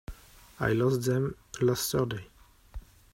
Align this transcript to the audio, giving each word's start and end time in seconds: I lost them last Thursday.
I 0.59 0.73
lost 0.73 1.03
them 1.05 1.37
last 1.61 1.91
Thursday. 1.91 2.25